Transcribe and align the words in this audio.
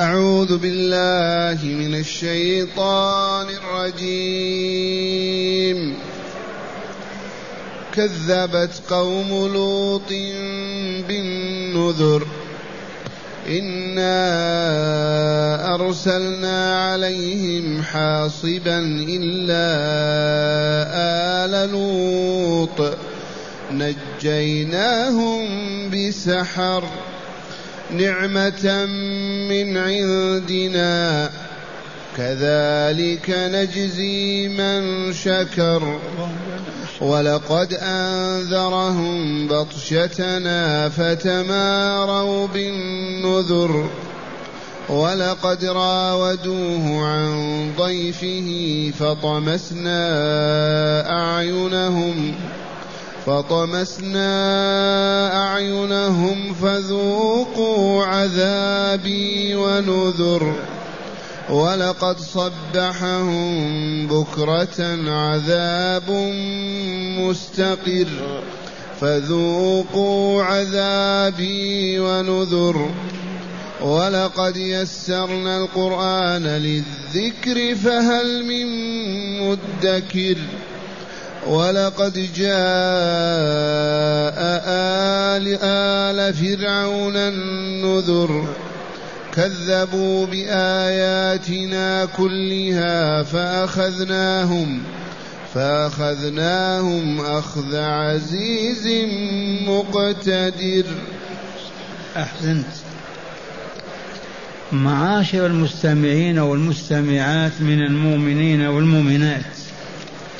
أعوذ 0.00 0.58
بالله 0.58 1.64
من 1.64 1.94
الشيطان 1.94 3.46
الرجيم. 3.48 5.94
كذبت 7.94 8.82
قوم 8.90 9.28
لوط 9.28 10.08
بالنذر. 11.08 12.26
إنا 13.48 14.14
أرسلنا 15.74 16.90
عليهم 16.90 17.82
حاصبا 17.82 18.78
إلا 19.08 19.68
آل 21.44 21.72
لوط. 21.72 22.96
نجيناهم 23.72 25.44
بسحر. 25.90 26.84
نعمة 27.90 28.86
من 29.48 29.76
عندنا. 29.76 31.30
كذلك 32.16 33.30
نجزي 33.30 34.48
من 34.48 35.12
شكر. 35.12 35.98
ولقد 37.00 37.78
أنذرهم 37.82 39.48
بطشتنا 39.48 40.88
فتماروا 40.88 42.46
بالنذر. 42.46 43.88
ولقد 44.88 45.64
راودوه 45.64 47.06
عن 47.06 47.72
ضيفه 47.78 48.90
فطمسنا 48.98 50.00
أعينهم. 51.10 52.34
فطمسنا 53.28 54.32
أعينهم 55.44 56.54
فذوقوا 56.54 58.04
عذابي 58.04 59.54
ونذر 59.54 60.54
ولقد 61.50 62.18
صبحهم 62.18 64.06
بكرة 64.06 65.10
عذاب 65.10 66.10
مستقر 67.18 68.42
فذوقوا 69.00 70.42
عذابي 70.42 71.98
ونذر 71.98 72.90
ولقد 73.80 74.56
يسرنا 74.56 75.64
القرآن 75.64 76.42
للذكر 76.46 77.74
فهل 77.74 78.44
من 78.44 78.66
مدكر 79.40 80.36
ولقد 81.48 82.12
جاء 82.34 82.58
آل 85.36 85.58
آل 85.62 86.34
فرعون 86.34 87.16
النذر 87.16 88.46
كذبوا 89.34 90.26
بآياتنا 90.26 92.04
كلها 92.04 93.22
فأخذناهم 93.22 94.82
فأخذناهم 95.54 97.20
أخذ 97.20 97.76
عزيز 97.76 98.88
مقتدر. 99.68 100.84
أحسنت. 102.16 102.66
معاشر 104.72 105.46
المستمعين 105.46 106.38
والمستمعات 106.38 107.52
من 107.60 107.82
المؤمنين 107.82 108.66
والمؤمنات. 108.66 109.67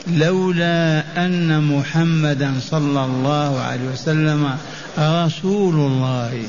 لولا 0.09 1.05
أن 1.17 1.65
محمدا 1.65 2.55
صلى 2.61 3.05
الله 3.05 3.61
عليه 3.61 3.85
وسلم 3.93 4.57
رسول 4.99 5.75
الله. 5.75 6.43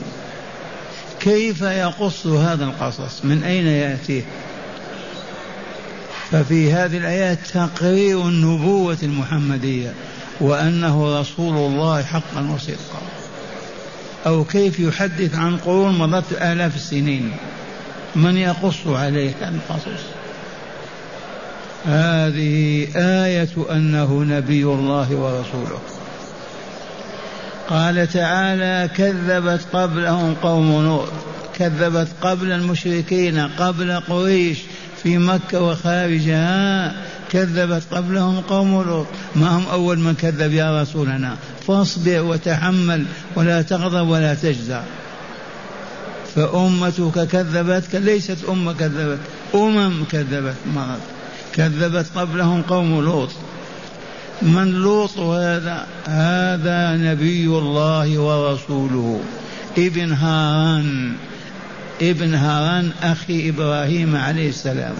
كيف 1.19 1.61
يقص 1.61 2.27
هذا 2.27 2.65
القصص؟ 2.65 3.25
من 3.25 3.43
أين 3.43 3.67
يأتيه؟ 3.67 4.23
ففي 6.31 6.73
هذه 6.73 6.97
الآيات 6.97 7.39
تقرير 7.53 8.27
النبوة 8.27 8.97
المحمدية 9.03 9.93
وأنه 10.41 11.19
رسول 11.19 11.57
الله 11.57 12.03
حقا 12.03 12.49
وصدقا. 12.55 13.01
أو 14.25 14.43
كيف 14.43 14.79
يحدث 14.79 15.35
عن 15.35 15.57
قرون 15.57 15.97
مضت 15.97 16.31
آلاف 16.31 16.75
السنين؟ 16.75 17.31
من 18.15 18.37
يقص 18.37 18.87
عليه 18.87 19.33
القصص؟ 19.41 20.18
هذه 21.85 22.87
آية 22.95 23.49
أنه 23.71 24.23
نبي 24.23 24.63
الله 24.63 25.15
ورسوله. 25.15 25.79
قال 27.69 28.07
تعالى 28.07 28.89
كذبت 28.97 29.61
قبلهم 29.73 30.33
قوم 30.33 30.71
نوح. 30.71 31.05
كذبت 31.59 32.07
قبل 32.21 32.51
المشركين 32.51 33.39
قبل 33.39 33.99
قريش 33.99 34.57
في 35.03 35.17
مكة 35.17 35.61
وخارجها. 35.61 36.95
كذبت 37.31 37.83
قبلهم 37.91 38.41
قوم 38.41 38.81
لوط. 38.81 39.07
ما 39.35 39.57
هم 39.57 39.65
أول 39.71 39.99
من 39.99 40.15
كذب 40.15 40.53
يا 40.53 40.81
رسولنا؟ 40.81 41.35
فاصبر 41.67 42.21
وتحمل 42.21 43.05
ولا 43.35 43.61
تغضب 43.61 44.09
ولا 44.09 44.33
تجزع. 44.33 44.81
فأمتك 46.35 47.27
كذبتك 47.27 47.95
ليست 47.95 48.37
أمة 48.49 48.73
كذبت 48.73 49.19
أمم 49.55 50.03
كذبت 50.11 50.55
مرض. 50.75 50.99
كذبت 51.55 52.05
قبلهم 52.15 52.61
قوم 52.61 53.01
لوط. 53.01 53.29
من 54.41 54.71
لوط 54.71 55.17
هذا؟ 55.17 55.87
هذا 56.05 56.97
نبي 56.97 57.45
الله 57.45 58.19
ورسوله. 58.19 59.21
ابن 59.77 60.11
هاران 60.11 61.13
ابن 62.01 62.33
هاران 62.33 62.91
أخي 63.03 63.49
إبراهيم 63.49 64.15
عليه 64.15 64.49
السلام. 64.49 64.95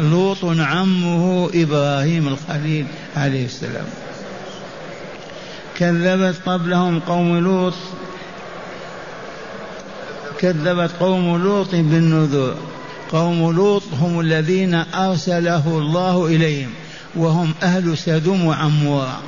لوط 0.00 0.44
عمه 0.44 1.50
إبراهيم 1.54 2.28
الخليل 2.28 2.86
عليه 3.16 3.44
السلام. 3.44 3.86
كذبت 5.78 6.36
قبلهم 6.46 7.00
قوم 7.00 7.38
لوط. 7.38 7.74
كذبت 10.40 10.90
قوم 11.00 11.42
لوط 11.42 11.70
بالنذور 11.70 12.56
قوم 13.12 13.52
لوط 13.52 13.82
هم 14.00 14.20
الذين 14.20 14.74
أرسله 14.74 15.68
الله 15.78 16.26
إليهم 16.26 16.70
وهم 17.14 17.54
أهل 17.62 17.98
سدوم 17.98 18.44
وعمورة 18.44 19.20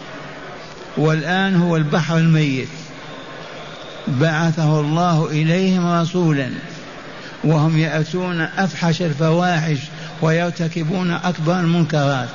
والآن 0.96 1.56
هو 1.56 1.76
البحر 1.76 2.18
الميت. 2.18 2.68
بعثه 4.08 4.80
الله 4.80 5.26
إليهم 5.30 6.00
رسولا. 6.00 6.50
وهم 7.44 7.78
يأتون 7.78 8.40
أفحش 8.40 9.02
الفواحش 9.02 9.78
ويرتكبون 10.22 11.10
أكبر 11.10 11.60
المنكرات. 11.60 12.28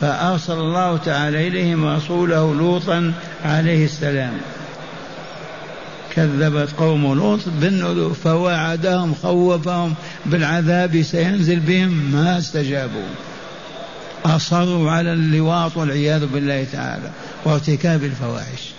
فأرسل 0.00 0.52
الله 0.52 0.96
تعالى 0.96 1.48
إليهم 1.48 1.86
رسوله 1.86 2.54
لوطا 2.54 3.12
عليه 3.44 3.84
السلام. 3.84 4.32
كذبت 6.14 6.68
قوم 6.78 7.14
لوط 7.14 7.40
بالنذور 7.60 8.14
فوعدهم 8.14 9.14
خوفهم 9.22 9.94
بالعذاب 10.26 11.02
سينزل 11.02 11.60
بهم 11.60 12.12
ما 12.12 12.38
استجابوا. 12.38 13.08
أصروا 14.24 14.90
على 14.90 15.12
اللواط 15.12 15.76
والعياذ 15.76 16.26
بالله 16.26 16.66
تعالى 16.72 17.10
وارتكاب 17.44 18.04
الفواحش. 18.04 18.70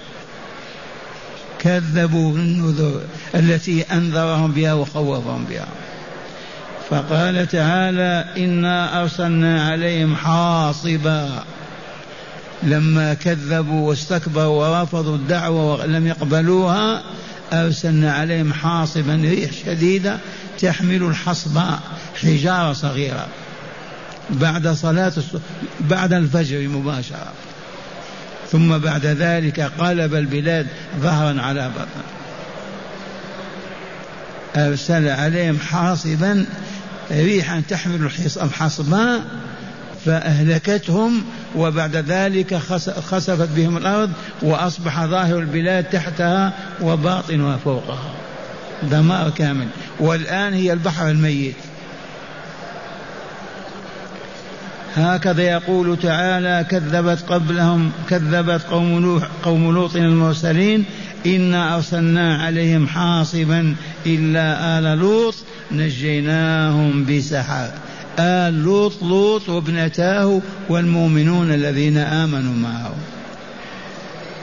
كذبوا 1.60 2.34
بالنذور 2.34 3.02
التي 3.36 3.82
أنذرهم 3.82 4.52
بها 4.52 4.74
وخوفهم 4.74 5.46
بها. 5.50 5.68
فقال 6.90 7.48
تعالى 7.48 8.26
إنا 8.38 9.02
أرسلنا 9.02 9.64
عليهم 9.68 10.16
حاصبا. 10.16 11.44
لما 12.64 13.14
كذبوا 13.14 13.90
واستكبروا 13.90 14.68
ورفضوا 14.68 15.16
الدعوة 15.16 15.74
ولم 15.74 16.08
يقبلوها 16.08 17.02
أرسلنا 17.54 18.14
عليهم 18.14 18.54
حاصبا 18.54 19.16
ريح 19.16 19.52
شديدة 19.66 20.18
تحمل 20.60 21.04
الحصباء 21.04 21.80
حجارة 22.22 22.74
صغيرة. 22.74 23.28
بعد 24.30 24.68
صلاة 24.68 25.14
بعد 25.80 26.14
الفجر 26.14 26.68
مباشرة. 26.68 27.34
ثم 28.52 28.78
بعد 28.78 29.06
ذلك 29.06 29.60
قلب 29.60 30.16
البلاد 30.16 30.68
ظهرا 31.00 31.42
على 31.42 31.70
بطن. 31.70 32.04
أرسل 34.56 35.08
عليهم 35.08 35.60
حاصبا 35.60 36.46
ريحا 37.12 37.62
تحمل 37.70 38.10
الحصباء 38.42 39.24
فأهلكتهم 40.06 41.24
وبعد 41.56 41.96
ذلك 41.96 42.56
خسفت 43.12 43.50
بهم 43.56 43.78
الأرض 43.78 44.12
وأصبح 44.42 45.06
ظاهر 45.06 45.40
البلاد 45.40 45.84
تحتها 45.84 46.54
وباطنها 46.82 47.58
فوقها 47.58 48.12
دمار 48.84 49.30
كامل. 49.30 49.68
والآن 50.00 50.54
هي 50.54 50.74
البحر 50.74 51.10
الميت. 51.10 51.56
هكذا 54.96 55.44
يقول 55.44 55.98
تعالى 56.00 56.66
كذبت 56.70 57.24
قبلهم 57.30 57.92
كذبت 58.10 58.62
قوم 58.72 59.00
نوح 59.00 59.24
قوم 59.44 59.72
لوط 59.74 59.96
المرسلين 59.96 60.86
إنا 61.26 61.76
أرسلنا 61.76 62.38
عليهم 62.38 62.88
حاصبا 62.88 63.76
إلا 64.06 64.80
آل 64.80 64.98
لوط 64.98 65.36
نجيناهم 65.72 67.06
بسحر 67.06 67.70
آل 68.20 68.64
لوط 68.64 69.04
لوط 69.04 69.50
وابنتاه 69.50 70.42
والمؤمنون 70.70 71.52
الذين 71.54 71.98
آمنوا 71.98 72.54
معه. 72.54 72.94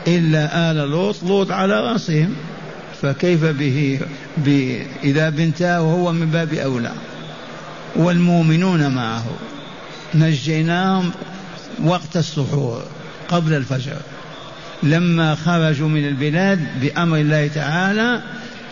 إلا 0.06 0.70
آل 0.70 0.76
لوط 0.76 1.22
لوط 1.22 1.50
على 1.50 1.80
رأسهم. 1.80 2.34
فكيف 3.02 3.44
به, 3.44 4.00
إذا 5.04 5.28
بنتاه 5.28 5.78
هو 5.78 6.12
من 6.12 6.30
باب 6.30 6.54
أولى. 6.54 6.92
والمؤمنون 7.96 8.94
معه. 8.94 9.24
نجيناهم 10.14 11.10
وقت 11.84 12.16
السحور 12.16 12.82
قبل 13.28 13.54
الفجر. 13.54 13.96
لما 14.82 15.34
خرجوا 15.34 15.88
من 15.88 16.08
البلاد 16.08 16.80
بأمر 16.80 17.16
الله 17.16 17.46
تعالى 17.46 18.22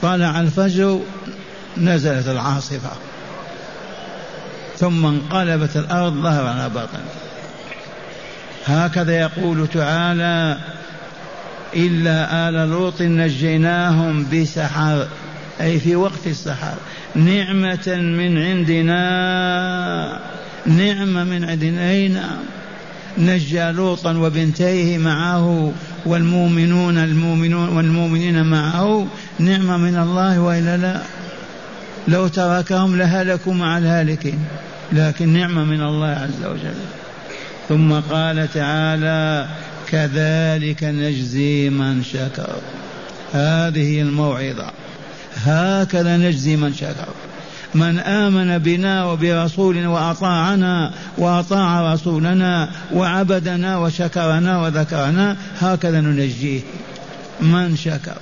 طلع 0.03 0.41
الفجر 0.41 1.01
نزلت 1.77 2.29
العاصفة. 2.29 2.91
ثم 4.79 5.07
انقلبت 5.07 5.77
الأرض 5.77 6.13
ظهر 6.13 6.47
على 6.47 6.69
بطن 6.69 7.01
هكذا 8.67 9.21
يقول 9.21 9.69
تعالى 9.69 10.59
إلا 11.77 12.49
آل 12.49 12.71
لوط 12.71 13.03
نجيناهم 13.03 14.27
بسحر 14.33 15.07
أي 15.61 15.81
في 15.81 15.97
وقت 15.97 16.27
السحر. 16.27 16.75
نعمة 17.15 17.97
من 17.97 18.39
عندنا 18.39 18.99
نعمة 20.67 21.25
من 21.25 21.45
عندنا. 21.45 21.91
أي 21.91 22.09
نعم. 22.09 22.39
نجى 23.19 23.71
لوطا 23.71 24.13
وبنتيه 24.13 24.99
معه 24.99 25.73
والمؤمنون 26.07 26.99
المؤمنون 26.99 27.69
والمؤمنين 27.69 28.47
معه. 28.47 29.07
نعمة 29.39 29.77
من 29.77 29.99
الله 29.99 30.41
وإلا 30.41 30.77
لا؟ 30.77 31.01
لو 32.09 32.29
تركهم 32.29 32.97
لهلكوا 32.97 33.55
مع 33.55 33.79
الهالكين. 33.79 34.39
لكن 34.93 35.29
نعمة 35.29 35.65
من 35.65 35.83
الله 35.83 36.07
عز 36.07 36.45
وجل. 36.45 36.75
ثم 37.69 37.93
قال 37.93 38.49
تعالى 38.55 39.49
كذلك 39.89 40.85
نجزي 40.85 41.71
من 41.71 42.05
شكر. 42.05 42.57
هذه 43.33 44.01
الموعظة. 44.01 44.71
هكذا 45.45 46.17
نجزي 46.17 46.57
من 46.57 46.75
شكر. 46.75 47.09
من 47.75 47.99
آمن 47.99 48.59
بنا 48.59 49.05
وبرسولنا 49.05 49.89
وأطاعنا 49.89 50.93
وأطاع 51.19 51.93
رسولنا 51.95 52.71
وعبدنا 52.93 53.79
وشكرنا 53.79 54.63
وذكرنا 54.63 55.37
هكذا 55.61 56.01
ننجيه 56.01 56.61
من 57.41 57.77
شكر. 57.77 58.17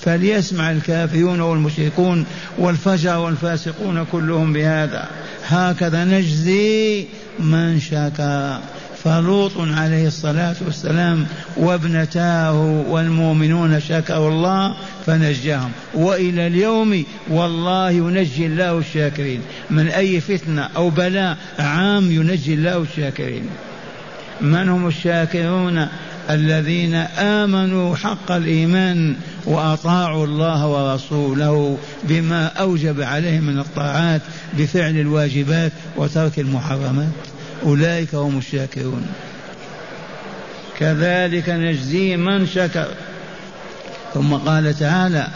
فليسمع 0.00 0.70
الكافرون 0.70 1.40
والمشركون 1.40 2.26
والفجر 2.58 3.16
والفاسقون 3.16 4.06
كلهم 4.12 4.52
بهذا. 4.52 5.08
هكذا 5.52 6.04
نجزي 6.04 7.04
من 7.38 7.80
شكر 7.80 8.58
فلوط 9.04 9.52
عليه 9.56 10.06
الصلاة 10.06 10.54
والسلام 10.66 11.26
وابنتاه 11.56 12.84
والمؤمنون 12.88 13.80
شكروا 13.80 14.28
الله 14.30 14.74
فنجاهم. 15.06 15.70
وإلى 15.94 16.46
اليوم 16.46 17.04
والله 17.30 17.90
ينجي 17.90 18.46
الله 18.46 18.78
الشاكرين. 18.78 19.40
من 19.70 19.88
أي 19.88 20.20
فتنة 20.20 20.68
أو 20.76 20.90
بلاء 20.90 21.36
عام 21.58 22.10
ينجي 22.10 22.54
الله 22.54 22.78
الشاكرين. 22.78 23.46
من 24.40 24.68
هم 24.68 24.86
الشاكرون؟ 24.86 25.88
الذين 26.30 26.94
آمنوا 27.18 27.96
حق 27.96 28.32
الإيمان 28.32 29.16
وأطاعوا 29.44 30.26
الله 30.26 30.66
ورسوله 30.66 31.78
بما 32.04 32.46
أوجب 32.46 33.00
عليهم 33.00 33.42
من 33.42 33.58
الطاعات 33.58 34.20
بفعل 34.58 34.90
الواجبات 34.90 35.72
وترك 35.96 36.38
المحرمات. 36.38 37.12
أولئك 37.62 38.14
هم 38.14 38.38
الشاكرون. 38.38 39.06
كذلك 40.78 41.48
نجزي 41.48 42.16
من 42.16 42.46
شكر. 42.46 42.86
ثم 44.14 44.34
قال 44.34 44.78
تعالى 44.78 45.26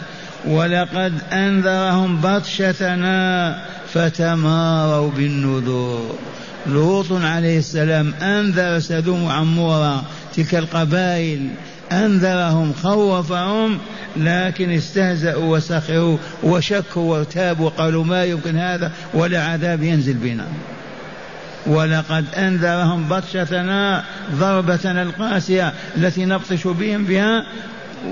ولقد 0.47 1.13
أنذرهم 1.33 2.21
بطشتنا 2.21 3.55
فتماروا 3.93 5.11
بالنذور. 5.11 6.15
لوط 6.67 7.11
عليه 7.11 7.59
السلام 7.59 8.13
أنذر 8.21 8.79
سدوم 8.79 9.23
وعمورة 9.23 10.03
تلك 10.37 10.55
القبائل 10.55 11.49
أنذرهم 11.91 12.73
خوفهم 12.73 13.77
لكن 14.17 14.71
استهزأوا 14.71 15.57
وسخروا 15.57 16.17
وشكوا 16.43 17.11
وارتابوا 17.11 17.65
وقالوا 17.65 18.03
ما 18.03 18.23
يمكن 18.23 18.57
هذا 18.57 18.91
ولا 19.13 19.43
عذاب 19.43 19.83
ينزل 19.83 20.13
بنا. 20.13 20.47
ولقد 21.65 22.25
أنذرهم 22.37 23.09
بطشتنا 23.09 24.03
ضربتنا 24.35 25.01
القاسية 25.01 25.73
التي 25.97 26.25
نبطش 26.25 26.67
بهم 26.67 27.05
بها 27.05 27.43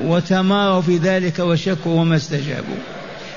وتماروا 0.04 0.82
في 0.82 0.98
ذلك 0.98 1.40
وشكوا 1.40 2.00
وما 2.00 2.16
استجابوا. 2.16 2.78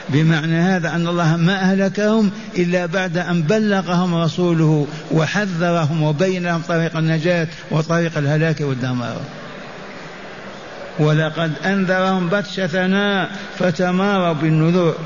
بمعنى 0.08 0.60
هذا 0.60 0.88
أن 0.94 1.08
الله 1.08 1.36
ما 1.36 1.60
أهلكهم 1.60 2.30
إلا 2.56 2.86
بعد 2.86 3.16
أن 3.16 3.42
بلغهم 3.42 4.14
رسوله 4.14 4.86
وحذرهم 5.12 6.02
وبين 6.02 6.44
لهم 6.44 6.62
طريق 6.68 6.96
النجاة 6.96 7.48
وطريق 7.70 8.18
الهلاك 8.18 8.60
والدمار. 8.60 9.20
ولقد 10.98 11.52
أنذرهم 11.64 12.28
بطشتنا 12.28 13.30
فتماروا 13.58 14.32
بالنذور. 14.32 14.96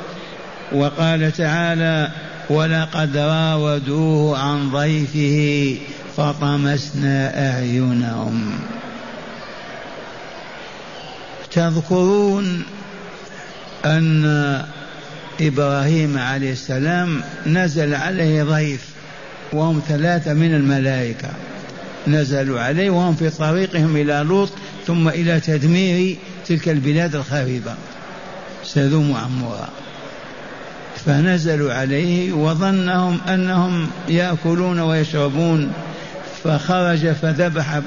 وقال 0.72 1.32
تعالى 1.32 2.08
ولقد 2.50 3.16
راودوه 3.16 4.38
عن 4.38 4.70
ضيفه 4.70 5.76
فطمسنا 6.16 7.50
أعينهم. 7.50 8.52
تذكرون 11.50 12.64
أن 13.84 14.62
إبراهيم 15.40 16.18
عليه 16.18 16.52
السلام 16.52 17.22
نزل 17.46 17.94
عليه 17.94 18.42
ضيف 18.42 18.84
وهم 19.52 19.82
ثلاثة 19.88 20.34
من 20.34 20.54
الملائكة. 20.54 21.28
نزلوا 22.06 22.60
عليه 22.60 22.90
وهم 22.90 23.14
في 23.14 23.30
طريقهم 23.30 23.96
إلى 23.96 24.24
لوط 24.28 24.50
ثم 24.86 25.08
إلى 25.08 25.40
تدمير 25.40 26.16
تلك 26.46 26.68
البلاد 26.68 27.14
الخريبة 27.14 27.74
سدوم 28.64 29.10
وعمورة. 29.10 29.68
فنزلوا 31.06 31.72
عليه 31.72 32.32
وظنهم 32.32 33.20
أنهم 33.28 33.90
يأكلون 34.08 34.80
ويشربون 34.80 35.72
فخرج 36.44 37.12
فذبح 37.12 37.80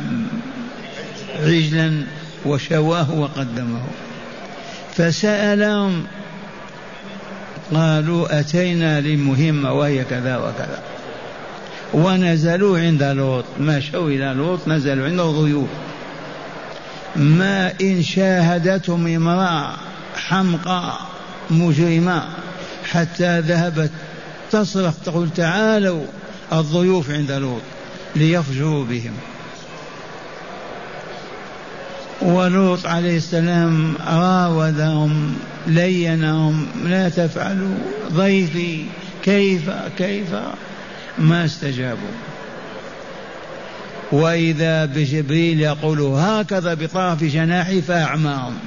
عجلا 1.44 2.04
وشواه 2.46 3.12
وقدمه. 3.12 3.82
فسألهم 4.96 6.04
قالوا 7.74 8.40
أتينا 8.40 9.02
لمهمه 9.02 9.74
وهي 9.74 10.04
كذا 10.04 10.38
وكذا. 10.38 10.84
ونزلوا 11.94 12.80
عند 12.80 13.04
لوط. 13.04 13.46
مشوا 13.60 14.10
إلى 14.10 14.34
لوط 14.38 14.68
نزلوا 14.68 15.06
عنده 15.06 15.24
ضيوف 15.24 15.70
ما 17.16 17.74
إن 17.82 18.04
شاهدتهم 18.04 19.08
امرأة 19.08 19.72
حمقاء 20.16 21.00
مجرمة 21.50 22.24
حتى 22.92 23.40
ذهبت 23.40 23.92
تصرخ 24.52 24.94
تقول 25.06 25.30
تعالوا 25.30 26.06
الضيوف 26.54 27.12
عند 27.12 27.32
لوط 27.32 27.62
ليفجروا 28.16 28.86
بهم. 28.86 29.14
ولوط 32.22 32.86
عليه 32.86 33.18
السلام 33.18 33.96
راودهم 34.08 35.36
لينهم 35.68 36.68
لا 36.86 37.10
تفعلوا 37.10 37.78
ضيفي 38.12 38.86
كيف 39.24 39.70
كيف؟ 39.98 40.36
ما 41.18 41.46
استجابوا. 41.46 42.16
وإذا 44.12 44.86
بجبريل 44.86 45.60
يقول 45.60 46.00
هكذا 46.02 46.74
بطرف 46.74 47.24
جناحي 47.24 47.82
فأعماهم. 47.82 48.58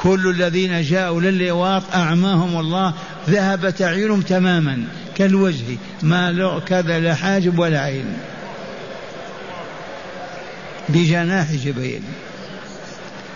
كل 0.00 0.30
الذين 0.30 0.82
جاءوا 0.82 1.20
للواط 1.20 1.82
أعماهم 1.94 2.60
الله 2.60 2.94
ذهبت 3.28 3.82
أعينهم 3.82 4.20
تماما 4.20 4.84
كالوجه 5.16 5.76
ما 6.02 6.60
كذا 6.66 7.00
لا 7.00 7.14
حاجب 7.14 7.58
ولا 7.58 7.80
عين. 7.80 8.16
بجناح 10.88 11.52
جبريل. 11.52 12.02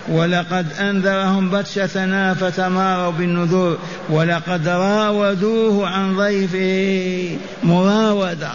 ولقد 0.09 0.67
أنذرهم 0.81 1.51
بطشتنا 1.51 2.35
فتماروا 2.35 3.13
بالنذور 3.13 3.79
ولقد 4.09 4.69
راودوه 4.69 5.89
عن 5.89 6.17
ضيفه 6.17 7.39
مراودة. 7.63 8.53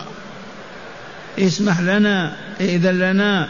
اسمح 1.40 1.80
لنا 1.80 2.34
إذا 2.60 2.92
لنا 2.92 3.50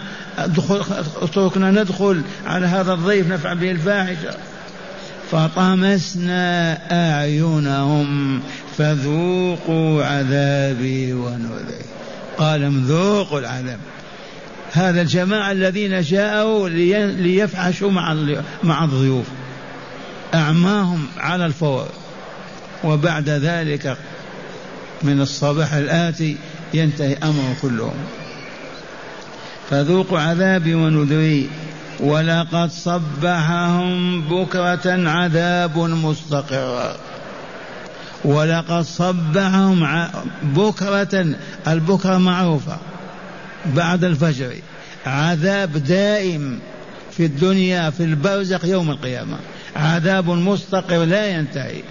اتركنا 1.21 1.71
ندخل 1.71 2.21
على 2.45 2.65
هذا 2.65 2.93
الضيف 2.93 3.27
نفعل 3.27 3.57
به 3.57 3.71
الفاحشة. 3.71 4.37
فطمسنا 5.31 6.77
أعينهم 6.91 8.39
فذوقوا 8.77 10.03
عذابي 10.03 11.13
ونذري 11.13 11.85
قال 12.37 12.81
ذوقوا 12.85 13.39
العذاب. 13.39 13.79
هذا 14.75 15.01
الجماعة 15.01 15.51
الذين 15.51 16.01
جاءوا 16.01 16.69
ليفحشوا 17.09 17.91
مع 17.91 18.15
مع 18.63 18.83
الضيوف. 18.83 19.25
أعماهم 20.33 21.07
على 21.17 21.45
الفور. 21.45 21.87
وبعد 22.83 23.29
ذلك 23.29 23.97
من 25.03 25.21
الصباح 25.21 25.73
الآتي 25.73 26.37
ينتهي 26.73 27.17
أمر 27.23 27.55
كلهم. 27.61 27.95
فذوقوا 29.69 30.19
عذابي 30.19 30.75
ونذري 30.75 31.49
ولقد 31.99 32.71
صبحهم 32.71 34.21
بكرة 34.21 35.09
عذاب 35.09 35.77
مستقر. 35.77 36.95
ولقد 38.25 38.81
صبحهم 38.81 40.07
بكرة 40.43 41.35
البكرة 41.67 42.17
معروفة. 42.17 42.77
بعد 43.75 44.03
الفجر. 44.03 44.55
عذاب 45.05 45.77
دائم 45.77 46.59
في 47.11 47.25
الدنيا 47.25 47.89
في 47.89 48.03
البرزخ 48.03 48.65
يوم 48.65 48.91
القيامة. 48.91 49.37
عذاب 49.75 50.29
مستقر 50.29 51.03
لا 51.03 51.27
ينتهي. 51.27 51.81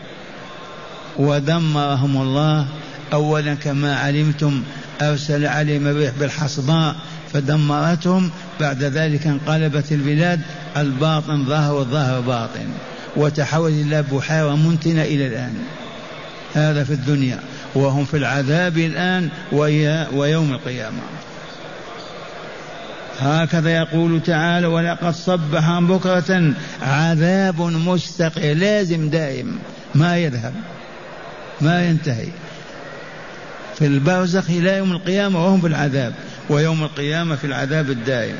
ودمرهم 1.16 2.22
الله. 2.22 2.66
أولا 3.12 3.54
كما 3.54 3.96
علمتم 3.96 4.62
أرسل 5.02 5.46
عليهم 5.46 5.86
الريح 5.86 6.12
بالحصباء 6.20 6.96
فدمرتهم. 7.32 8.30
بعد 8.60 8.82
ذلك 8.82 9.26
انقلبت 9.26 9.92
البلاد 9.92 10.40
الباطن 10.76 11.44
ظهر 11.44 11.74
والظهر 11.74 12.20
باطن. 12.20 12.66
وتحول 13.16 13.70
إلى 13.70 14.04
بحيرة 14.12 14.56
منتنة 14.56 15.02
إلى 15.02 15.26
الآن. 15.26 15.54
هذا 16.54 16.84
في 16.84 16.92
الدنيا 16.92 17.40
وهم 17.74 18.04
في 18.04 18.16
العذاب 18.16 18.78
الآن 18.78 19.28
ويوم 20.12 20.52
القيامة. 20.52 21.00
هكذا 23.24 23.70
يقول 23.70 24.22
تعالى 24.22 24.66
ولقد 24.66 25.14
صبح 25.14 25.78
بكرة 25.78 26.52
عذاب 26.82 27.60
مستقر 27.60 28.52
لازم 28.54 29.08
دائم 29.08 29.58
ما 29.94 30.18
يذهب 30.18 30.52
ما 31.60 31.88
ينتهي. 31.88 32.28
في 33.74 33.86
البرزخ 33.86 34.50
إلى 34.50 34.76
يوم 34.76 34.92
القيامة 34.92 35.44
وهم 35.44 35.60
في 35.60 35.66
العذاب 35.66 36.14
ويوم 36.50 36.82
القيامة 36.82 37.36
في 37.36 37.46
العذاب 37.46 37.90
الدائم. 37.90 38.36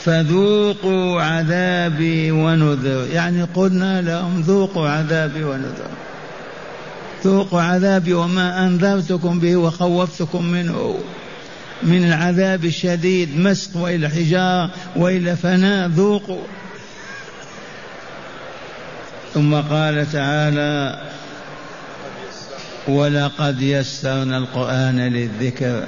فذوقوا 0.00 1.22
عذابي 1.22 2.30
ونذر. 2.30 3.06
يعني 3.12 3.42
قلنا 3.42 4.02
لهم 4.02 4.40
ذوقوا 4.40 4.88
عذابي 4.88 5.44
ونذر. 5.44 5.88
ذوقوا 7.24 7.60
عذابي 7.60 8.12
وما 8.12 8.66
أنذرتكم 8.66 9.40
به 9.40 9.56
وخوفتكم 9.56 10.44
منه. 10.44 10.98
من 11.82 12.04
العذاب 12.04 12.64
الشديد 12.64 13.38
مسق 13.38 13.76
وإلى 13.76 14.08
حجارة 14.08 14.70
وإلى 14.96 15.36
فناء 15.36 15.88
ذوقوا 15.88 16.42
ثم 19.34 19.54
قال 19.54 20.12
تعالى 20.12 21.00
ولقد 22.88 23.62
يسرنا 23.62 24.38
القرآن 24.38 25.00
للذكر 25.00 25.84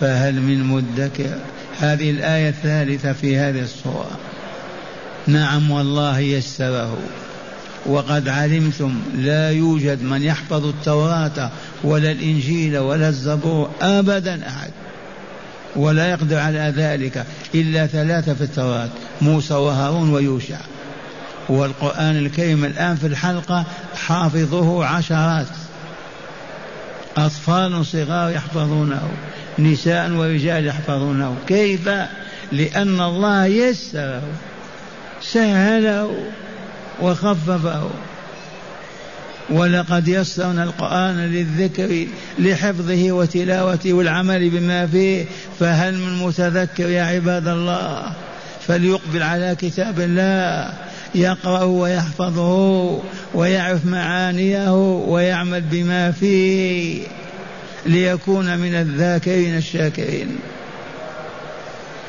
فهل 0.00 0.34
من 0.34 0.64
مدكر. 0.64 1.38
هذه 1.78 2.10
الآية 2.10 2.48
الثالثة 2.48 3.12
في 3.12 3.36
هذه 3.36 3.62
الصورة 3.62 4.18
نعم 5.26 5.70
والله 5.70 6.18
يسره. 6.18 6.98
وقد 7.86 8.28
علمتم 8.28 9.02
لا 9.14 9.50
يوجد 9.50 10.02
من 10.02 10.22
يحفظ 10.22 10.66
التوراة 10.66 11.50
ولا 11.84 12.10
الإنجيل 12.10 12.78
ولا 12.78 13.08
الزبور 13.08 13.70
أبدا 13.82 14.48
أحد. 14.48 14.70
ولا 15.76 16.10
يقدر 16.10 16.38
على 16.38 16.72
ذلك 16.76 17.26
إلا 17.54 17.86
ثلاثة 17.86 18.34
في 18.34 18.40
التوراة 18.40 18.88
موسى 19.22 19.54
وهارون 19.54 20.10
ويوشع. 20.10 20.58
والقرآن 21.48 22.16
الكريم 22.16 22.64
الآن 22.64 22.96
في 22.96 23.06
الحلقة 23.06 23.64
حافظه 24.06 24.84
عشرات. 24.84 25.46
أطفال 27.16 27.86
صغار 27.86 28.30
يحفظونه 28.30 29.10
نساء 29.58 30.10
ورجال 30.10 30.66
يحفظونه. 30.66 31.36
كيف؟ 31.46 31.88
لأن 32.52 33.00
الله 33.00 33.46
يسره 33.46 34.22
سهله 35.22 36.14
وخففه. 37.02 37.90
ولقد 39.50 40.08
يسرنا 40.08 40.64
القرآن 40.64 41.16
للذكر 41.16 42.06
لحفظه 42.38 43.12
وتلاوته 43.12 43.92
والعمل 43.92 44.50
بما 44.50 44.86
فيه 44.86 45.24
فهل 45.60 45.94
من 45.98 46.18
متذكر 46.18 46.88
يا 46.88 47.02
عباد 47.02 47.48
الله؟ 47.48 48.12
فليقبل 48.66 49.22
على 49.22 49.56
كتاب 49.60 50.00
الله 50.00 50.72
يقرأ 51.14 51.62
ويحفظه 51.62 53.00
ويعرف 53.34 53.86
معانيه 53.86 54.74
ويعمل 55.08 55.60
بما 55.60 56.10
فيه 56.10 57.02
ليكون 57.86 58.58
من 58.58 58.74
الذاكرين 58.74 59.56
الشاكرين. 59.56 60.38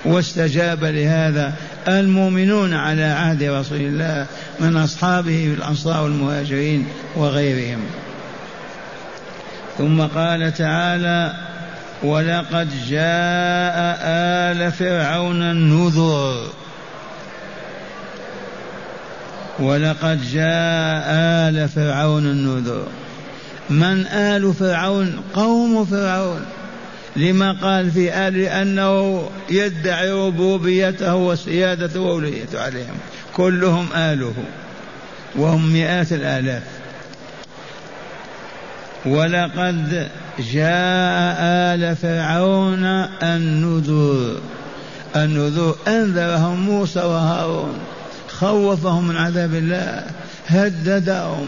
واستجاب 0.05 0.83
لهذا 0.83 1.53
المؤمنون 1.87 2.73
على 2.73 3.03
عهد 3.03 3.43
رسول 3.43 3.81
الله 3.81 4.25
من 4.59 4.77
أصحابه 4.77 5.55
الأنصار 5.57 6.03
والمهاجرين 6.03 6.87
وغيرهم. 7.15 7.79
ثم 9.77 10.01
قال 10.01 10.53
تعالى 10.53 11.33
ولقد 12.03 12.69
جاء 12.89 13.97
آل 14.51 14.71
فرعون 14.71 15.41
النذر. 15.41 16.47
ولقد 19.59 20.31
جاء 20.31 21.03
آل 21.49 21.69
فرعون 21.69 22.25
النذر. 22.25 22.87
من 23.69 24.05
آل 24.07 24.53
فرعون؟ 24.53 25.19
قوم 25.33 25.85
فرعون. 25.85 26.45
لما 27.15 27.51
قال 27.51 27.91
في 27.91 28.29
لأنه 28.29 29.29
يدعي 29.49 30.11
ربوبيته 30.11 31.15
وسيادته 31.15 31.99
وأوليته 31.99 32.61
عليهم. 32.61 32.97
كلهم 33.33 33.87
آله. 33.95 34.33
وهم 35.35 35.73
مئات 35.73 36.11
الآلاف. 36.11 36.63
ولقد 39.05 40.07
جاء 40.53 41.37
آل 41.75 41.95
فرعون 41.95 42.83
النذور 43.23 44.41
النذور 45.15 45.77
أنذرهم 45.87 46.61
موسى 46.61 46.99
وهارون. 46.99 47.73
خوفهم 48.29 49.07
من 49.07 49.17
عذاب 49.17 49.53
الله. 49.53 50.03
هددهم. 50.47 51.47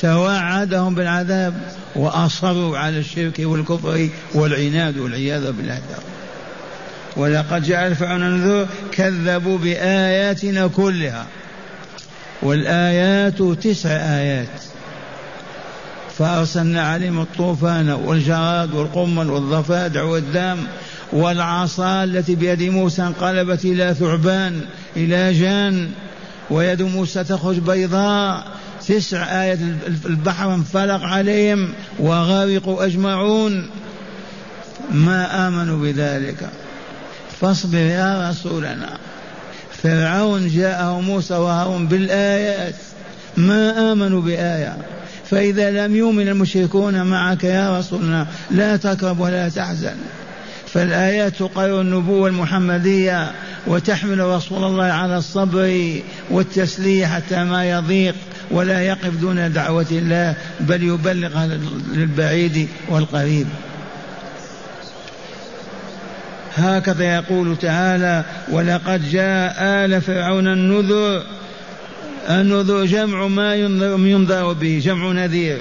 توعدهم 0.00 0.94
بالعذاب 0.94 1.54
وأصروا 1.96 2.78
على 2.78 2.98
الشرك 2.98 3.34
والكفر 3.38 4.08
والعناد 4.34 4.98
والعياذ 4.98 5.52
بالله. 5.52 5.80
ولقد 7.16 7.62
جعل 7.62 7.94
فرعون 7.94 8.22
النذور 8.22 8.66
كذبوا 8.92 9.58
بآياتنا 9.58 10.66
كلها. 10.66 11.26
والآيات 12.42 13.42
تسع 13.42 13.90
آيات. 13.90 14.48
فأرسلنا 16.18 16.82
عليهم 16.82 17.20
الطوفان 17.20 17.90
والجراد 17.90 18.74
والقمل 18.74 19.30
والضفادع 19.30 20.02
والدم 20.02 20.58
والعصا 21.12 22.04
التي 22.04 22.34
بيد 22.34 22.62
موسى 22.62 23.02
انقلبت 23.02 23.64
إلى 23.64 23.94
ثعبان 23.94 24.60
إلى 24.96 25.32
جان. 25.32 25.90
ويد 26.50 26.82
موسى 26.82 27.24
تخرج 27.24 27.58
بيضاء. 27.58 28.57
تسع 28.88 29.42
آيات 29.42 29.58
البحر 30.06 30.54
انفلق 30.54 31.02
عليهم 31.02 31.68
وغرقوا 31.98 32.84
أجمعون. 32.84 33.70
ما 34.90 35.48
آمنوا 35.48 35.82
بذلك. 35.82 36.48
فاصبر 37.40 37.78
يا 37.78 38.30
رسولنا. 38.30 38.98
فرعون 39.82 40.48
جاءه 40.48 41.00
موسى 41.00 41.34
وهارون 41.34 41.86
بالآيات. 41.86 42.74
ما 43.36 43.92
آمنوا 43.92 44.22
بآية. 44.22 44.76
فإذا 45.30 45.70
لم 45.70 45.96
يؤمن 45.96 46.28
المشركون 46.28 47.02
معك 47.02 47.44
يا 47.44 47.78
رسولنا 47.78 48.26
لا 48.50 48.76
تكرب 48.76 49.20
ولا 49.20 49.48
تحزن. 49.48 49.96
فالآيات 50.66 51.36
تقرر 51.36 51.80
النبوة 51.80 52.28
المحمدية 52.28 53.32
وتحمل 53.66 54.20
رسول 54.20 54.64
الله 54.64 54.84
على 54.84 55.18
الصبر 55.18 56.00
والتسلية 56.30 57.06
حتى 57.06 57.44
ما 57.44 57.70
يضيق. 57.70 58.14
ولا 58.50 58.82
يقف 58.82 59.16
دون 59.20 59.52
دعوة 59.52 59.86
الله 59.90 60.34
بل 60.60 60.82
يبلغ 60.82 61.46
للبعيد 61.92 62.68
والقريب. 62.88 63.46
هكذا 66.56 67.14
يقول 67.14 67.56
تعالى 67.56 68.24
ولقد 68.48 69.10
جاء 69.10 69.56
آل 69.58 70.00
فرعون 70.00 70.46
النذر. 70.46 71.22
النذور 72.30 72.86
جمع 72.86 73.26
ما 73.26 73.54
ينذر 73.54 74.52
به 74.52 74.80
جمع 74.84 75.12
نذير. 75.12 75.60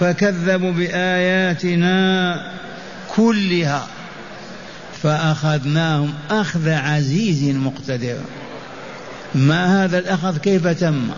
فكذبوا 0.00 0.72
بآياتنا 0.72 2.52
كلها 3.16 3.86
فأخذناهم 5.02 6.14
أخذ 6.30 6.68
عزيز 6.68 7.56
مقتدر. 7.56 8.16
ما 9.34 9.84
هذا 9.84 9.98
الأخذ؟ 9.98 10.38
كيف 10.38 10.66
تم؟ 10.66 11.08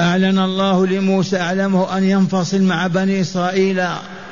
أعلن 0.00 0.38
الله 0.38 0.86
لموسى 0.86 1.40
أعلمه 1.40 1.98
أن 1.98 2.04
ينفصل 2.04 2.62
مع 2.62 2.86
بني 2.86 3.20
إسرائيل 3.20 3.84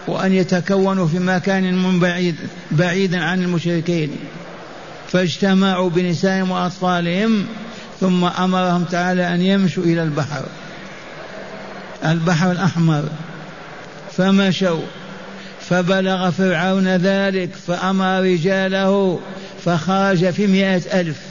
وأن 0.06 0.32
يتكونوا 0.32 1.06
في 1.06 1.18
مكان 1.18 1.74
من 1.74 2.00
بعيد 2.00 2.34
بعيدا 2.70 3.24
عن 3.24 3.42
المشركين. 3.42 4.10
فاجتمعوا 5.08 5.90
بنسائهم 5.90 6.50
وأطفالهم 6.50 7.46
ثم 8.00 8.24
أمرهم 8.24 8.84
تعالى 8.84 9.34
أن 9.34 9.42
يمشوا 9.42 9.82
إلى 9.82 10.02
البحر 10.02 10.42
البحر 12.04 12.52
الأحمر. 12.52 13.04
فمشوا 14.16 14.80
فبلغ 15.60 16.30
فرعون 16.30 16.88
ذلك 16.88 17.50
فأمر 17.66 18.20
رجاله 18.20 19.20
فخرج 19.64 20.30
في 20.30 20.46
مئة 20.46 21.00
ألف. 21.00 21.27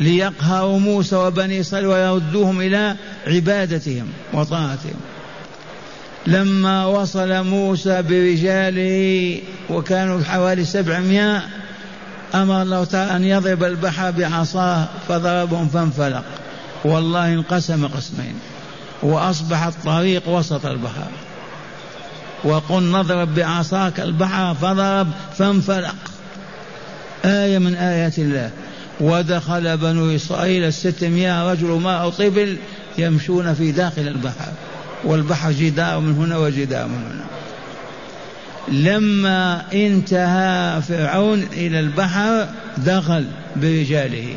ليقهروا 0.00 0.78
موسى 0.78 1.16
وبني 1.16 1.60
إسرائيل 1.60 1.86
ويردوهم 1.86 2.60
إلى 2.60 2.96
عبادتهم 3.26 4.06
وطاعتهم. 4.32 5.00
لما 6.26 6.86
وصل 6.86 7.44
موسى 7.44 8.02
برجاله 8.02 9.38
وكانوا 9.70 10.24
حوالي 10.24 10.64
سبعمائة 10.64 11.42
أمر 12.34 12.62
الله 12.62 12.84
تعالى 12.84 13.16
أن 13.16 13.24
يضرب 13.24 13.64
البحر 13.64 14.10
بعصاه 14.10 14.88
فضربهم 15.08 15.68
فانفلق. 15.68 16.24
والله 16.84 17.32
انقسم 17.32 17.86
قسمين. 17.86 18.34
وأصبح 19.02 19.62
الطريق 19.62 20.28
وسط 20.28 20.66
البحر. 20.66 21.08
وقل 22.44 22.82
نضرب 22.82 23.34
بعصاك 23.34 24.00
البحر 24.00 24.54
فضرب 24.54 25.08
فانفلق. 25.38 25.96
آية 27.24 27.58
من 27.58 27.74
آيات 27.74 28.18
الله. 28.18 28.50
ودخل 29.00 29.76
بنو 29.76 30.14
إسرائيل 30.14 30.64
الستمائة 30.64 31.52
رجل 31.52 31.68
ما 31.68 31.96
أو 31.96 32.10
طفل 32.10 32.56
يمشون 32.98 33.54
في 33.54 33.72
داخل 33.72 34.08
البحر 34.08 34.52
والبحر 35.04 35.52
جدار 35.52 36.00
من 36.00 36.16
هنا 36.16 36.36
وجدار 36.36 36.86
من 36.86 36.94
هنا. 36.94 37.26
لما 38.68 39.62
انتهى 39.72 40.82
فرعون 40.82 41.46
إلى 41.52 41.80
البحر 41.80 42.48
دخل 42.76 43.26
برجاله. 43.56 44.36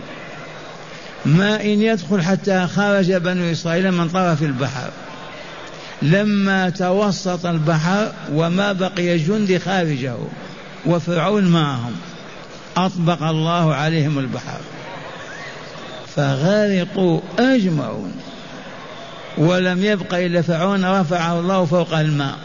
ما 1.25 1.61
إن 1.61 1.81
يدخل 1.81 2.21
حتى 2.21 2.67
خرج 2.67 3.13
بنو 3.13 3.51
إسرائيل 3.51 3.91
من 3.91 4.09
طرف 4.09 4.43
البحر. 4.43 4.89
لما 6.01 6.69
توسط 6.69 7.45
البحر 7.45 8.11
وما 8.33 8.71
بقي 8.71 9.17
جند 9.17 9.61
خارجه 9.65 10.15
وفرعون 10.85 11.45
معهم. 11.45 11.93
أطبق 12.77 13.23
الله 13.23 13.75
عليهم 13.75 14.19
البحر 14.19 14.59
فغرقوا 16.15 17.21
أجمعون 17.39 18.11
ولم 19.37 19.83
يبق 19.85 20.13
إلا 20.13 20.41
فرعون 20.41 20.85
رفعه 20.85 21.39
الله 21.39 21.65
فوق 21.65 21.97
الماء 21.97 22.35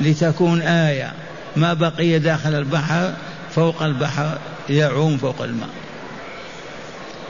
لتكون 0.00 0.62
آية. 0.62 1.12
ما 1.56 1.74
بقي 1.74 2.18
داخل 2.18 2.54
البحر 2.54 3.12
فوق 3.54 3.82
البحر 3.82 4.38
يعوم 4.70 5.16
فوق 5.16 5.42
الماء. 5.42 5.68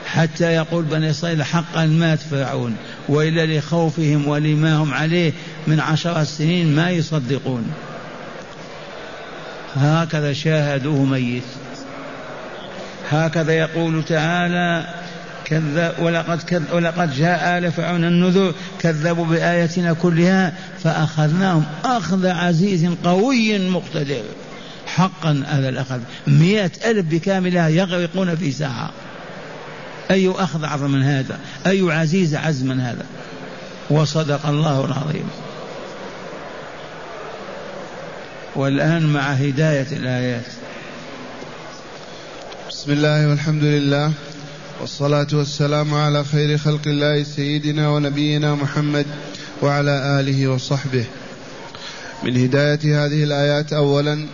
حتى 0.06 0.44
يقول 0.44 0.84
بني 0.84 1.10
إسرائيل 1.10 1.42
حقا 1.42 1.86
مات 1.86 2.18
فرعون 2.18 2.76
وإلا 3.08 3.58
لخوفهم 3.58 4.28
ولما 4.28 4.76
هم 4.76 4.94
عليه 4.94 5.32
من 5.66 5.80
عشرة 5.80 6.24
سنين 6.24 6.76
ما 6.76 6.90
يصدقون. 6.90 7.72
هكذا 9.76 10.32
شاهدوه 10.32 11.04
ميت. 11.04 11.42
هكذا 13.10 13.52
يقول 13.52 14.04
تعالى 14.04 14.86
كذب 15.44 15.92
ولقد 15.98 16.42
كذب 16.42 16.72
ولقد 16.72 17.14
جاء 17.16 17.58
آل 17.58 17.72
فرعون 17.72 18.04
النذور 18.04 18.54
كذبوا 18.80 19.24
بآياتنا 19.24 19.92
كلها 19.92 20.52
فأخذناهم 20.84 21.64
أخذ 21.84 22.26
عزيز 22.26 22.86
قوي 23.04 23.58
مقتدر. 23.58 24.22
حقا 24.86 25.44
هذا 25.46 25.68
الأخذ. 25.68 26.00
مئة 26.26 26.70
ألف 26.84 27.06
بكاملها 27.06 27.68
يغرقون 27.68 28.36
في 28.36 28.52
ساعة 28.52 28.90
أي 30.10 30.30
أخذ 30.30 30.64
أعظم 30.64 30.90
من 30.90 31.02
هذا؟ 31.02 31.38
أي 31.66 31.92
عزيز 31.92 32.34
عز 32.34 32.62
من 32.62 32.80
هذا؟ 32.80 33.06
وصدق 33.90 34.46
الله 34.46 34.84
العظيم. 34.84 35.28
والآن 38.56 39.02
مع 39.06 39.20
هداية 39.20 39.86
الآيات. 39.92 40.67
بسم 42.78 42.92
الله 42.92 43.28
والحمد 43.28 43.64
لله 43.64 44.12
والصلاة 44.80 45.26
والسلام 45.32 45.94
على 45.94 46.24
خير 46.24 46.58
خلق 46.58 46.80
الله 46.86 47.22
سيدنا 47.22 47.88
ونبينا 47.88 48.54
محمد 48.54 49.06
وعلى 49.62 50.20
آله 50.20 50.48
وصحبه. 50.48 51.04
من 52.24 52.36
هداية 52.36 53.04
هذه 53.04 53.24
الآيات 53.24 53.72
أولا 53.72 54.26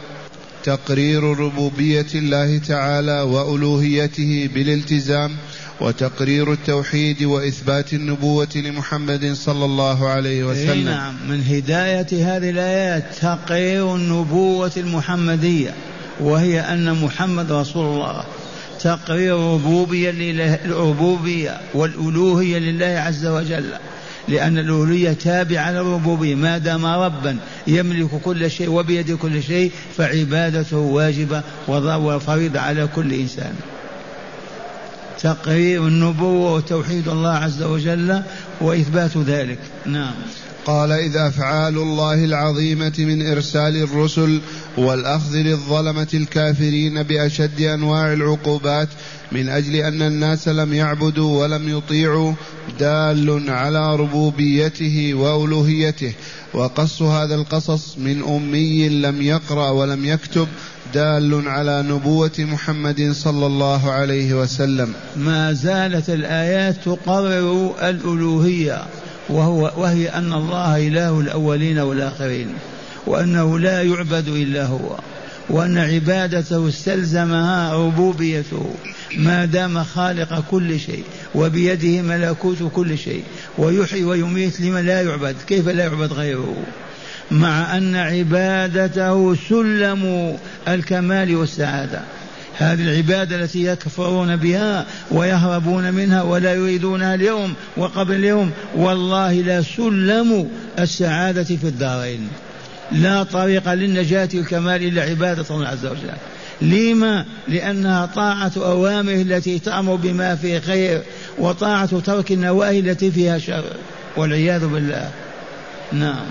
تقرير 0.65 1.23
ربوبية 1.25 2.07
الله 2.15 2.59
تعالى 2.59 3.21
وألوهيته 3.21 4.51
بالالتزام 4.55 5.31
وتقرير 5.81 6.53
التوحيد 6.53 7.23
وإثبات 7.23 7.93
النبوة 7.93 8.49
لمحمد 8.57 9.33
صلى 9.33 9.65
الله 9.65 10.09
عليه 10.09 10.45
وسلم. 10.45 10.85
نعم 10.85 11.15
من 11.29 11.45
هداية 11.45 12.07
هذه 12.13 12.51
الآيات 12.51 13.05
تقرير 13.21 13.95
النبوة 13.95 14.73
المحمدية. 14.77 15.75
وهي 16.21 16.61
أن 16.61 16.95
محمد 16.95 17.53
رسول 17.53 17.87
الله. 17.87 18.25
تقرير 18.81 19.37
الربوبية 19.37 20.11
الربوبية 20.65 21.61
والألوهية 21.75 22.59
لله 22.59 22.87
عز 22.87 23.27
وجل. 23.27 23.65
لأن 24.29 24.59
الألوهية 24.59 25.13
تابعة 25.13 25.71
للربوبية. 25.73 26.35
ما 26.35 26.59
دام 26.59 26.87
ربا 26.87 27.37
يملك 27.67 28.11
كل 28.25 28.51
شيء 28.51 28.71
وبيده 28.71 29.17
كل 29.17 29.43
شيء 29.43 29.73
فعبادته 29.97 30.77
واجبة 30.77 31.43
وفريضة 31.69 32.61
على 32.61 32.89
كل 32.95 33.13
إنسان. 33.13 33.55
تقرير 35.21 35.87
النبوة 35.87 36.55
وتوحيد 36.55 37.09
الله 37.09 37.31
عز 37.31 37.63
وجل 37.63 38.23
وإثبات 38.61 39.17
ذلك. 39.17 39.59
نعم. 39.87 40.15
قال 40.67 40.93
إذ 40.93 41.17
أفعال 41.17 41.77
الله 41.77 42.25
العظيمة 42.25 42.93
من 42.99 43.27
إرسال 43.27 43.77
الرسل 43.77 44.41
والأخذ 44.79 45.37
للظلمة 45.37 46.09
الكافرين 46.15 47.03
بأشد 47.03 47.61
أنواع 47.61 48.13
العقوبات 48.13 48.89
من 49.33 49.49
أجل 49.49 49.77
أن 49.77 50.03
الناس 50.03 50.49
لم 50.49 50.75
يعبدوا 50.75 51.43
ولم 51.43 51.79
يطيعوا 51.79 52.33
دال 52.81 53.51
على 53.51 53.97
ربوبيته 53.97 55.15
وألوهيته. 55.15 56.13
وقص 56.55 57.03
هذا 57.03 57.35
القصص 57.35 57.99
من 57.99 58.23
أمي 58.23 58.89
لم 58.89 59.23
يقرأ 59.23 59.71
ولم 59.71 60.05
يكتب 60.05 60.49
دال 60.95 61.49
على 61.49 61.83
نبوة 61.83 62.33
محمد 62.39 63.13
صلى 63.13 63.47
الله 63.47 63.91
عليه 63.91 64.35
وسلم. 64.35 64.93
ما 65.17 65.53
زالت 65.53 66.11
الآيات 66.11 66.77
تقرر 66.85 67.75
الألوهية. 67.89 68.83
وهو 69.29 69.73
وهي 69.77 70.09
أن 70.09 70.33
الله 70.33 70.87
إله 70.87 71.21
الأولين 71.21 71.79
والآخرين 71.79 72.55
وأنه 73.07 73.59
لا 73.59 73.83
يعبد 73.83 74.29
إلا 74.29 74.67
هو 74.67 74.99
وأن 75.51 75.79
عبادته 75.79 76.69
استلزمها 76.69 77.75
ربوبيته 77.75 78.75
ما 79.17 79.45
دام 79.45 79.85
خالق 79.85 80.45
كل 80.51 80.81
شيء 80.81 81.05
وبيده 81.35 82.03
ملكوت 82.03 82.71
كل 82.75 82.99
شيء 82.99 83.23
ويحيي 83.59 84.05
ويميت 84.05 84.61
لمن 84.61 84.87
لا 84.87 85.03
يعبد 85.03 85.37
كيف 85.47 85.69
لا 85.69 85.85
يعبد 85.85 86.13
غيره؟ 86.13 86.57
مع 87.31 87.77
أن 87.77 87.97
عبادته 87.97 89.35
سلم 89.49 90.37
الكمال 90.69 91.37
والسعادة. 91.37 92.01
هذه 92.59 92.83
العبادة 92.83 93.37
التي 93.37 93.65
يكفرون 93.65 94.37
بها 94.37 94.87
ويهربون 95.11 95.93
منها 95.93 96.23
ولا 96.23 96.55
يريدونها 96.55 97.15
اليوم 97.15 97.55
وقبل 97.77 98.15
اليوم 98.15 98.51
والله 98.77 99.33
لا 99.33 99.63
سلم 99.63 100.49
السعادة 100.79 101.45
في 101.45 101.65
الدارين. 101.65 102.29
لا 102.93 103.23
طريق 103.23 103.73
للنجاة 103.73 104.29
والكمال 104.35 104.83
إلا 104.83 105.03
عبادة 105.03 105.45
الله 105.51 105.69
عز 105.69 105.87
وجل. 105.87 106.11
لما؟ 106.63 107.25
لأنها 107.49 108.07
طاعة 108.07 108.53
أوامره 108.57 109.23
التي 109.23 109.59
تأمر 109.59 109.95
بما 109.95 110.37
فيه 110.37 110.59
خير 110.59 111.03
وطاعة 111.39 112.01
ترك 112.01 112.33
النواهي 112.33 112.81
التي 112.81 113.11
فيها 113.11 113.39
شر 113.39 113.65
والعياذ 114.17 114.67
بالله. 114.67 115.11
نعم. 115.93 116.27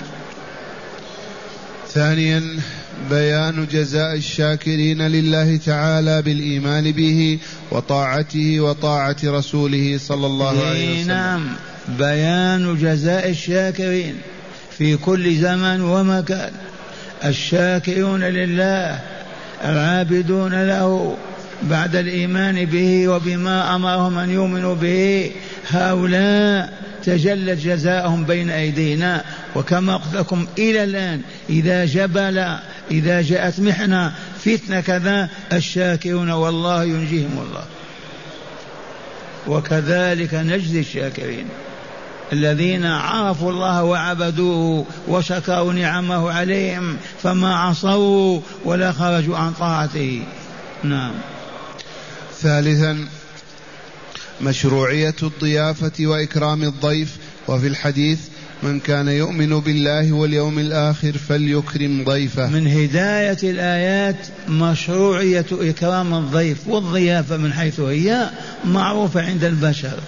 ثانيا 1.89 2.59
بيان 3.09 3.67
جزاء 3.71 4.15
الشاكرين 4.15 5.01
لله 5.01 5.57
تعالى 5.57 6.21
بالإيمان 6.21 6.91
به 6.91 7.39
وطاعته 7.71 8.59
وطاعة 8.59 9.15
رسوله 9.23 9.97
صلى 9.97 10.25
الله 10.25 10.49
عليه 10.49 10.71
إيه 10.71 10.99
وسلم. 10.99 11.07
نعم. 11.07 11.43
بيان 11.99 12.77
جزاء 12.81 13.29
الشاكرين 13.29 14.15
في 14.77 14.97
كل 14.97 15.35
زمن 15.35 15.81
ومكان. 15.81 16.51
الشاكرون 17.25 18.23
لله 18.23 18.99
العابدون 19.65 20.67
له 20.67 21.17
بعد 21.63 21.95
الإيمان 21.95 22.65
به 22.65 23.07
وبما 23.07 23.75
أمرهم 23.75 24.17
أن 24.17 24.29
يؤمنوا 24.29 24.75
به. 24.75 25.31
هؤلاء 25.69 26.73
تجلت 27.03 27.65
جزاءهم 27.65 28.23
بين 28.23 28.49
أيدينا. 28.49 29.23
وكما 29.55 29.97
قلت 29.97 30.15
لكم 30.15 30.47
إلى 30.57 30.83
الآن 30.83 31.21
إذا 31.49 31.85
جبل 31.85 32.57
إذا 32.91 33.21
جاءت 33.21 33.59
محنة 33.59 34.13
فتنة 34.39 34.81
كذا 34.81 35.29
الشاكرون 35.53 36.31
والله 36.31 36.83
ينجيهم 36.83 37.45
الله 37.47 37.65
وكذلك 39.47 40.33
نجزي 40.33 40.79
الشاكرين 40.79 41.47
الذين 42.33 42.85
عرفوا 42.85 43.51
الله 43.51 43.83
وعبدوه 43.83 44.85
وشكروا 45.07 45.73
نعمه 45.73 46.31
عليهم 46.31 46.97
فما 47.23 47.55
عصوا 47.55 48.41
ولا 48.65 48.91
خرجوا 48.91 49.37
عن 49.37 49.53
طاعته. 49.53 50.23
نعم. 50.83 51.13
ثالثا 52.41 53.07
مشروعية 54.41 55.15
الضيافة 55.23 55.91
وإكرام 55.99 56.63
الضيف. 56.63 57.17
وفي 57.47 57.67
الحديث 57.67 58.19
من 58.63 58.79
كان 58.79 59.07
يؤمن 59.07 59.59
بالله 59.59 60.11
واليوم 60.11 60.59
الآخر 60.59 61.11
فليكرم 61.11 62.03
ضيفه. 62.03 62.49
من 62.49 62.67
هداية 62.67 63.37
الآيات 63.43 64.15
مشروعية 64.49 65.45
إكرام 65.51 66.13
الضيف 66.13 66.67
والضيافة 66.67 67.37
من 67.37 67.53
حيث 67.53 67.79
هي 67.79 68.29
معروفة 68.65 69.21
عند 69.21 69.43
البشر. 69.43 69.99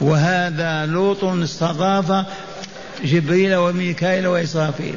وهذا 0.00 0.86
لوط 0.86 1.24
استضاف 1.24 2.26
جبريل 3.04 3.54
وميكائيل 3.54 4.26
وإسرافيل 4.26 4.94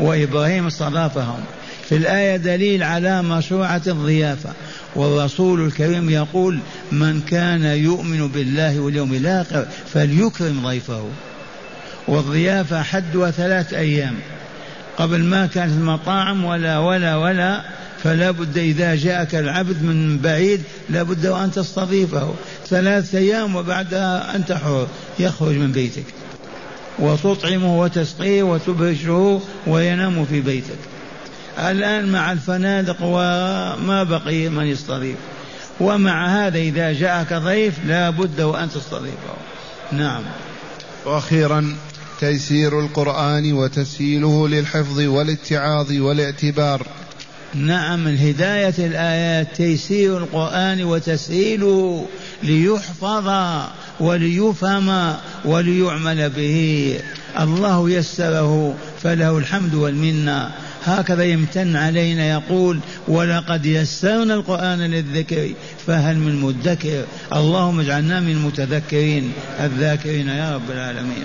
وإبراهيم 0.00 0.66
استضافهم. 0.66 1.40
في 1.88 1.96
الآية 1.96 2.36
دليل 2.36 2.82
على 2.82 3.22
مشروعة 3.22 3.82
الضيافة. 3.86 4.50
والرسول 4.96 5.66
الكريم 5.66 6.10
يقول 6.10 6.58
من 6.92 7.20
كان 7.20 7.64
يؤمن 7.64 8.28
بالله 8.28 8.80
واليوم 8.80 9.14
الآخر 9.14 9.66
فليكرم 9.92 10.66
ضيفه. 10.66 11.04
والضيافة 12.08 12.82
حدها 12.82 13.30
ثلاث 13.30 13.74
أيام. 13.74 14.14
قبل 14.98 15.18
ما 15.18 15.46
كانت 15.46 15.72
المطاعم 15.72 16.44
ولا 16.44 16.78
ولا 16.78 17.16
ولا 17.16 17.62
فلا 18.02 18.30
بد 18.30 18.58
إذا 18.58 18.94
جاءك 18.94 19.34
العبد 19.34 19.82
من 19.82 20.18
بعيد 20.18 20.62
لا 20.90 21.02
بد 21.02 21.26
وأن 21.26 21.52
تستضيفه. 21.52 22.34
ثلاثة 22.66 23.18
أيام 23.18 23.56
وبعدها 23.56 24.36
أنت 24.36 24.52
حر 24.52 24.86
يخرج 25.18 25.54
من 25.54 25.72
بيتك. 25.72 26.04
وتطعمه 26.98 27.80
وتسقيه 27.80 28.42
وتبهشه 28.42 29.40
وينام 29.66 30.24
في 30.24 30.40
بيتك. 30.40 30.78
الآن 31.58 32.12
مع 32.12 32.32
الفنادق 32.32 32.96
وما 33.02 34.02
بقي 34.02 34.48
من 34.48 34.66
يستضيف. 34.66 35.16
ومع 35.80 36.26
هذا 36.26 36.58
إذا 36.58 36.92
جاءك 36.92 37.32
ضيف 37.32 37.74
لا 37.86 38.10
بد 38.10 38.40
وأن 38.40 38.70
تستضيفه. 38.70 39.34
نعم. 39.92 40.22
وأخيرا 41.04 41.76
تيسير 42.20 42.80
القرآن 42.80 43.52
وتسهيله 43.52 44.48
للحفظ 44.48 45.00
والاتعاظ 45.00 45.92
والاعتبار. 45.92 46.86
نعم 47.54 48.04
من 48.04 48.18
هداية 48.18 48.74
الآيات 48.78 49.56
تيسير 49.56 50.18
القرآن 50.18 50.84
وتسهيله 50.84 52.06
ليحفظ 52.42 53.28
وليفهم 54.00 55.16
وليعمل 55.44 56.30
به. 56.30 56.98
الله 57.40 57.90
يسره 57.90 58.74
فله 59.02 59.38
الحمد 59.38 59.74
والمنة. 59.74 60.50
هكذا 60.84 61.24
يمتن 61.24 61.76
علينا 61.76 62.30
يقول 62.30 62.80
ولقد 63.08 63.66
يسرنا 63.66 64.34
القرآن 64.34 64.80
للذكر 64.80 65.50
فهل 65.86 66.16
من 66.16 66.40
مدكر؟ 66.40 67.04
اللهم 67.32 67.80
اجعلنا 67.80 68.20
من 68.20 68.32
المتذكرين 68.32 69.32
الذاكرين 69.60 70.28
يا 70.28 70.54
رب 70.54 70.70
العالمين. 70.70 71.24